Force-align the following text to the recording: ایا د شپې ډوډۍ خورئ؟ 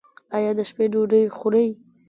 ایا 0.37 0.51
د 0.57 0.59
شپې 0.69 0.85
ډوډۍ 0.93 1.23
خورئ؟ 1.37 1.67